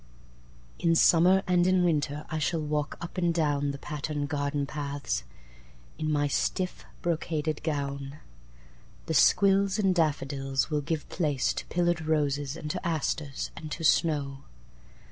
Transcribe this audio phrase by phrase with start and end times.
[0.79, 5.21] In Summer and in Winter I shall walkUp and downThe patterned garden pathsIn
[5.99, 8.17] my stiff, brocaded gown.
[9.05, 14.39] The squills and daffodilsWill give place to pillared roses, and to asters, and to snow.